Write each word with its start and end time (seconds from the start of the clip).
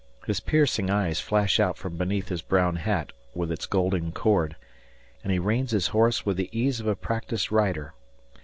His 0.25 0.39
piercing 0.39 0.89
eyes 0.89 1.19
flash 1.19 1.59
out 1.59 1.77
from 1.77 1.95
beneath 1.95 2.29
his 2.29 2.41
brown 2.41 2.77
hat, 2.77 3.11
with 3.35 3.51
its 3.51 3.67
golden 3.67 4.11
cord; 4.11 4.55
and 5.23 5.31
he 5.31 5.37
reins 5.37 5.69
his 5.69 5.89
horse 5.89 6.25
with 6.25 6.37
the 6.37 6.49
ease 6.51 6.79
of 6.79 6.87
a 6.87 6.95
practised 6.95 7.51
rider. 7.51 7.93